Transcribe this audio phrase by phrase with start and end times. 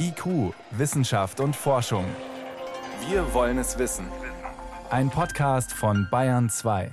[0.00, 2.04] IQ, Wissenschaft und Forschung.
[3.08, 4.06] Wir wollen es wissen.
[4.90, 6.90] Ein Podcast von Bayern 2.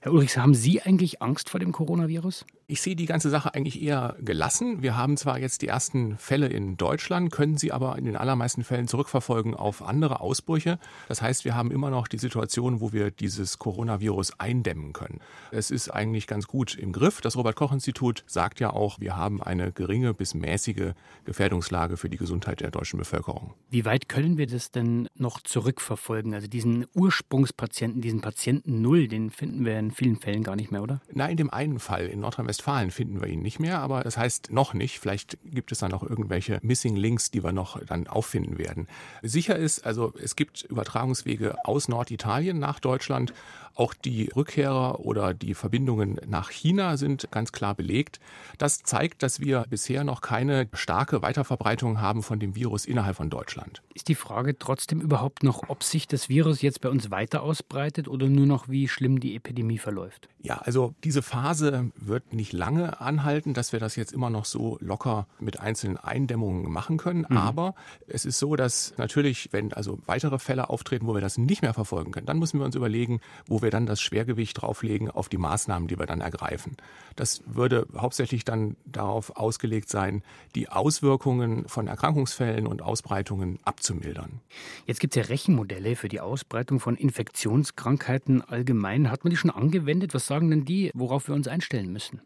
[0.00, 2.46] Herr Ulrichs, haben Sie eigentlich Angst vor dem Coronavirus?
[2.70, 4.82] Ich sehe die ganze Sache eigentlich eher gelassen.
[4.82, 8.62] Wir haben zwar jetzt die ersten Fälle in Deutschland, können sie aber in den allermeisten
[8.62, 10.78] Fällen zurückverfolgen auf andere Ausbrüche.
[11.08, 15.20] Das heißt, wir haben immer noch die Situation, wo wir dieses Coronavirus eindämmen können.
[15.50, 17.22] Es ist eigentlich ganz gut im Griff.
[17.22, 20.92] Das Robert Koch Institut sagt ja auch, wir haben eine geringe bis mäßige
[21.24, 23.54] Gefährdungslage für die Gesundheit der deutschen Bevölkerung.
[23.70, 26.34] Wie weit können wir das denn noch zurückverfolgen?
[26.34, 30.82] Also diesen Ursprungspatienten, diesen Patienten Null, den finden wir in vielen Fällen gar nicht mehr,
[30.82, 31.00] oder?
[31.10, 34.16] Na, in dem einen Fall in Nordrhein-Westfalen Nordrhein-Westfalen finden wir ihn nicht mehr, aber das
[34.16, 34.98] heißt noch nicht.
[34.98, 38.88] Vielleicht gibt es da noch irgendwelche Missing Links, die wir noch dann auffinden werden.
[39.22, 43.32] Sicher ist, also es gibt Übertragungswege aus Norditalien nach Deutschland.
[43.74, 48.18] Auch die Rückkehrer oder die Verbindungen nach China sind ganz klar belegt.
[48.58, 53.30] Das zeigt, dass wir bisher noch keine starke Weiterverbreitung haben von dem Virus innerhalb von
[53.30, 53.82] Deutschland.
[53.94, 58.08] Ist die Frage trotzdem überhaupt noch, ob sich das Virus jetzt bei uns weiter ausbreitet
[58.08, 60.28] oder nur noch, wie schlimm die Epidemie verläuft?
[60.40, 64.78] Ja, also diese Phase wird nicht lange anhalten, dass wir das jetzt immer noch so
[64.80, 67.26] locker mit einzelnen Eindämmungen machen können.
[67.28, 67.36] Mhm.
[67.36, 67.74] Aber
[68.06, 71.74] es ist so, dass natürlich, wenn also weitere Fälle auftreten, wo wir das nicht mehr
[71.74, 75.38] verfolgen können, dann müssen wir uns überlegen, wo wir dann das Schwergewicht drauflegen auf die
[75.38, 76.76] Maßnahmen, die wir dann ergreifen.
[77.16, 80.22] Das würde hauptsächlich dann darauf ausgelegt sein,
[80.54, 84.40] die Auswirkungen von Erkrankungsfällen und Ausbreitungen abzumildern.
[84.86, 89.10] Jetzt gibt es ja Rechenmodelle für die Ausbreitung von Infektionskrankheiten allgemein.
[89.10, 90.14] Hat man die schon angewendet?
[90.14, 92.20] Was sagen denn die, worauf wir uns einstellen müssen?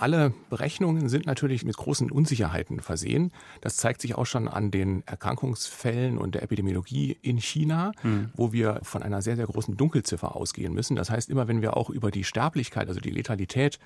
[0.00, 3.32] Alle Berechnungen sind natürlich mit großen Unsicherheiten versehen.
[3.60, 8.30] Das zeigt sich auch schon an den Erkrankungsfällen und der Epidemiologie in China, mhm.
[8.36, 10.94] wo wir von einer sehr, sehr großen Dunkelziffer ausgehen müssen.
[10.94, 13.80] Das heißt, immer wenn wir auch über die Sterblichkeit, also die Letalität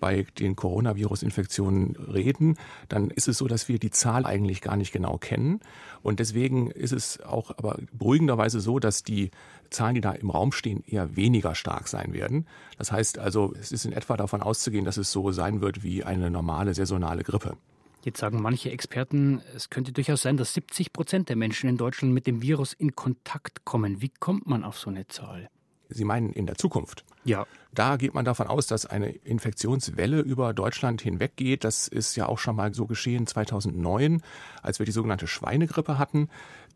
[0.00, 2.56] bei den Coronavirus-Infektionen reden,
[2.88, 5.60] dann ist es so, dass wir die Zahl eigentlich gar nicht genau kennen.
[6.02, 9.30] Und deswegen ist es auch aber beruhigenderweise so, dass die
[9.70, 12.46] Zahlen, die da im Raum stehen, eher weniger stark sein werden.
[12.78, 16.04] Das heißt also, es ist in etwa davon auszugehen, dass es so sein wird wie
[16.04, 17.56] eine normale saisonale Grippe.
[18.04, 22.14] Jetzt sagen manche Experten, es könnte durchaus sein, dass 70 Prozent der Menschen in Deutschland
[22.14, 24.00] mit dem Virus in Kontakt kommen.
[24.00, 25.48] Wie kommt man auf so eine Zahl?
[25.90, 27.04] Sie meinen in der Zukunft?
[27.24, 27.46] Ja.
[27.72, 31.64] Da geht man davon aus, dass eine Infektionswelle über Deutschland hinweggeht.
[31.64, 34.22] Das ist ja auch schon mal so geschehen 2009,
[34.62, 36.28] als wir die sogenannte Schweinegrippe hatten.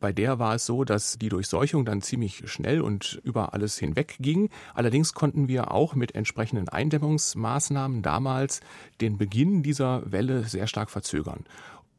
[0.03, 4.17] Bei der war es so, dass die Durchseuchung dann ziemlich schnell und über alles hinweg
[4.19, 4.51] ging.
[4.75, 8.63] Allerdings konnten wir auch mit entsprechenden Eindämmungsmaßnahmen damals
[9.01, 11.45] den Beginn dieser Welle sehr stark verzögern.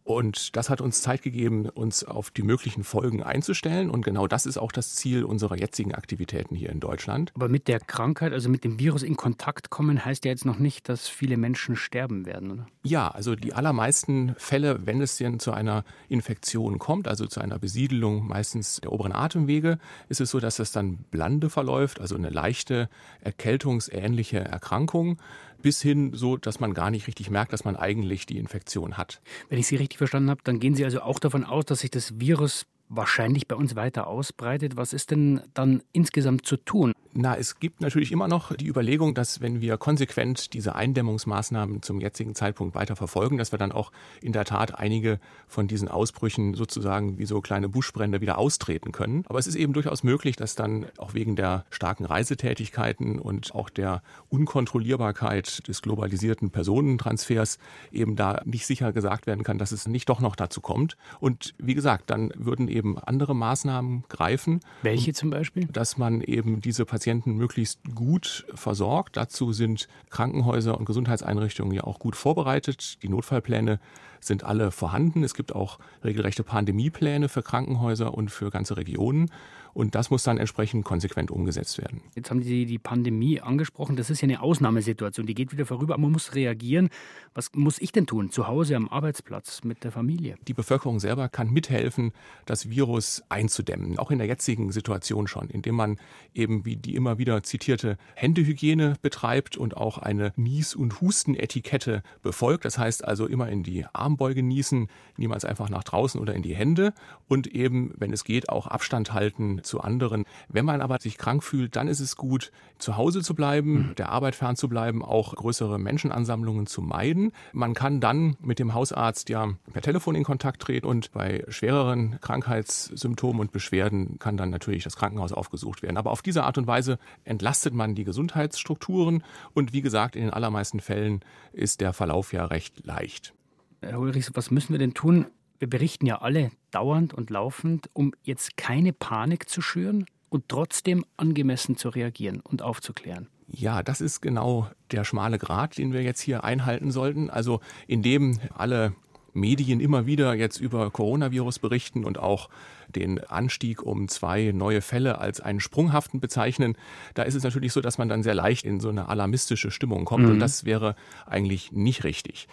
[0.04, 3.90] Und das hat uns Zeit gegeben, uns auf die möglichen Folgen einzustellen.
[3.90, 7.32] Und genau das ist auch das Ziel unserer jetzigen Aktivitäten hier in Deutschland.
[7.36, 10.60] Aber mit der Krankheit, also mit dem Virus in Kontakt kommen, heißt ja jetzt noch
[10.60, 12.68] nicht, dass viele Menschen sterben werden, oder?
[12.84, 17.58] Ja, also die allermeisten Fälle, wenn es denn zu einer Infektion kommt, also zu einer
[17.58, 22.30] Besiedelung meistens der oberen Atemwege, ist es so, dass das dann blande verläuft, also eine
[22.30, 22.90] leichte
[23.22, 25.18] erkältungsähnliche Erkrankung
[25.64, 29.22] bis hin so, dass man gar nicht richtig merkt, dass man eigentlich die Infektion hat.
[29.50, 31.90] Wenn ich Sie richtig verstanden habe, dann gehen Sie also auch davon aus, dass sich
[31.90, 34.78] das Virus wahrscheinlich bei uns weiter ausbreitet.
[34.78, 36.94] Was ist denn dann insgesamt zu tun?
[37.16, 42.02] Na, es gibt natürlich immer noch die Überlegung, dass wenn wir konsequent diese Eindämmungsmaßnahmen zum
[42.02, 43.92] jetzigen Zeitpunkt weiter verfolgen, dass wir dann auch
[44.22, 49.26] in der Tat einige von diesen Ausbrüchen sozusagen wie so kleine Buschbrände wieder austreten können.
[49.28, 53.70] Aber es ist eben durchaus möglich, dass dann auch wegen der starken Reisetätigkeiten und auch
[53.70, 57.60] der Unkontrollierbarkeit des globalisierten Personentransfers
[57.92, 60.98] eben da nicht sicher gesagt werden kann, dass es nicht doch noch dazu kommt.
[61.20, 64.62] Und wie gesagt, dann würden eben andere Maßnahmen greifen.
[64.82, 65.66] Welche zum Beispiel?
[65.66, 69.18] Dass man eben diese Patienten Patienten möglichst gut versorgt.
[69.18, 73.04] Dazu sind Krankenhäuser und Gesundheitseinrichtungen ja auch gut vorbereitet.
[73.04, 73.82] Die Notfallpläne
[74.22, 75.22] sind alle vorhanden.
[75.22, 79.30] Es gibt auch regelrechte Pandemiepläne für Krankenhäuser und für ganze Regionen.
[79.74, 82.02] Und das muss dann entsprechend konsequent umgesetzt werden.
[82.16, 83.96] Jetzt haben Sie die Pandemie angesprochen.
[83.96, 85.26] Das ist ja eine Ausnahmesituation.
[85.26, 85.96] Die geht wieder vorüber.
[85.96, 86.90] Aber man muss reagieren.
[87.34, 88.30] Was muss ich denn tun?
[88.30, 90.38] Zu Hause, am Arbeitsplatz, mit der Familie?
[90.48, 92.12] Die Bevölkerung selber kann mithelfen,
[92.46, 93.98] das Virus einzudämmen.
[93.98, 95.98] Auch in der jetzigen Situation schon, indem man
[96.36, 102.66] eben wie die immer wieder zitierte Händehygiene betreibt und auch eine Nies- und Hustenetikette befolgt.
[102.66, 104.88] Das heißt also immer in die Armbeuge niesen,
[105.18, 106.94] niemals einfach nach draußen oder in die Hände
[107.28, 110.26] und eben, wenn es geht, auch Abstand halten zu anderen.
[110.50, 113.96] Wenn man aber sich krank fühlt, dann ist es gut, zu Hause zu bleiben, mhm.
[113.96, 117.32] der Arbeit fernzubleiben, auch größere Menschenansammlungen zu meiden.
[117.54, 122.20] Man kann dann mit dem Hausarzt ja per Telefon in Kontakt treten und bei schwereren
[122.22, 125.98] Krankheitssymptomen und Beschwerden kann dann natürlich das Krankenhaus aufgesucht werden.
[125.98, 130.32] Aber auf diese Art und Weise entlastet man die Gesundheitsstrukturen und wie gesagt, in den
[130.32, 131.22] allermeisten Fällen
[131.54, 133.34] ist der Verlauf ja recht leicht.
[133.82, 135.28] Herr Ulrichs, was müssen wir denn tun?
[135.60, 141.06] Wir berichten ja alle dauernd und laufend, um jetzt keine Panik zu schüren und trotzdem
[141.16, 143.30] angemessen zu reagieren und aufzuklären.
[143.48, 147.30] Ja, das ist genau der schmale Grat, den wir jetzt hier einhalten sollten.
[147.30, 148.94] Also indem alle
[149.34, 152.50] Medien immer wieder jetzt über Coronavirus berichten und auch
[152.90, 156.76] den Anstieg um zwei neue Fälle als einen sprunghaften bezeichnen,
[157.14, 160.06] da ist es natürlich so, dass man dann sehr leicht in so eine alarmistische Stimmung
[160.06, 160.32] kommt mhm.
[160.32, 160.96] und das wäre
[161.26, 162.48] eigentlich nicht richtig.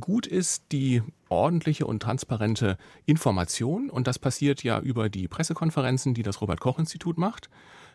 [0.00, 6.22] Gut ist die ordentliche und transparente Information und das passiert ja über die Pressekonferenzen, die
[6.22, 7.48] das Robert Koch Institut macht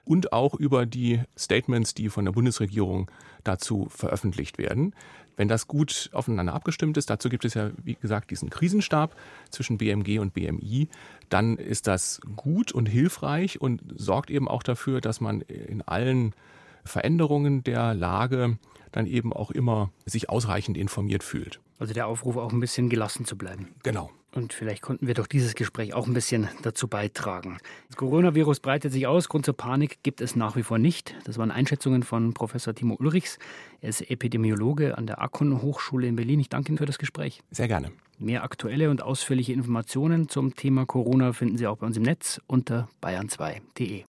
[0.05, 3.09] und auch über die Statements, die von der Bundesregierung
[3.44, 4.94] dazu veröffentlicht werden.
[5.35, 9.15] Wenn das gut aufeinander abgestimmt ist, dazu gibt es ja, wie gesagt, diesen Krisenstab
[9.50, 10.89] zwischen BMG und BMI,
[11.29, 16.33] dann ist das gut und hilfreich und sorgt eben auch dafür, dass man in allen
[16.85, 18.57] Veränderungen der Lage
[18.91, 21.59] dann eben auch immer sich ausreichend informiert fühlt.
[21.80, 23.69] Also der Aufruf auch ein bisschen gelassen zu bleiben.
[23.83, 24.12] Genau.
[24.35, 27.59] Und vielleicht konnten wir durch dieses Gespräch auch ein bisschen dazu beitragen.
[27.89, 29.30] Das Coronavirus breitet sich aus.
[29.30, 31.15] Grund zur Panik gibt es nach wie vor nicht.
[31.25, 33.38] Das waren Einschätzungen von Professor Timo Ulrichs.
[33.81, 36.39] Er ist Epidemiologe an der Akon Hochschule in Berlin.
[36.39, 37.41] Ich danke Ihnen für das Gespräch.
[37.51, 37.91] Sehr gerne.
[38.18, 42.41] Mehr aktuelle und ausführliche Informationen zum Thema Corona finden Sie auch bei uns im Netz
[42.47, 44.01] unter bayern2.de.